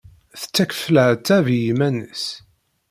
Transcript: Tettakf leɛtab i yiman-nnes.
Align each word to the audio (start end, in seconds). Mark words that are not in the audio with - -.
Tettakf 0.39 0.81
leɛtab 0.93 1.45
i 1.49 1.57
yiman-nnes. 1.63 2.25